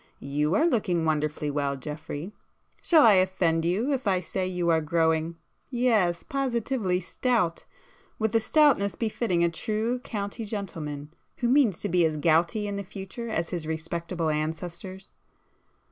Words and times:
You 0.17 0.55
are 0.55 0.65
looking 0.65 1.05
wonderfully 1.05 1.51
well, 1.51 1.75
Geoffrey!—shall 1.75 3.05
I 3.05 3.11
offend 3.21 3.63
you 3.65 3.93
if 3.93 4.07
I 4.07 4.19
say 4.19 4.47
you 4.47 4.69
are 4.69 4.81
growing—yes—positively 4.81 6.95
[p 6.95 6.99
340] 7.01 7.59
stout?—with 7.59 8.31
the 8.31 8.39
stoutness 8.39 8.95
befitting 8.95 9.43
a 9.43 9.49
true 9.49 9.99
county 9.99 10.43
gentleman, 10.43 11.13
who 11.37 11.47
means 11.47 11.81
to 11.81 11.87
be 11.89 12.03
as 12.03 12.17
gouty 12.17 12.67
in 12.67 12.77
the 12.77 12.83
future 12.83 13.29
as 13.29 13.49
his 13.51 13.67
respectable 13.67 14.31
ancestors?" 14.31 15.11